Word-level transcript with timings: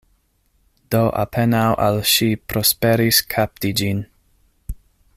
Do 0.93 1.01
apenaŭ 1.25 1.67
al 1.87 1.99
ŝi 2.13 2.29
prosperis 2.53 3.21
kapti 3.35 3.73
ĝin. 3.83 4.05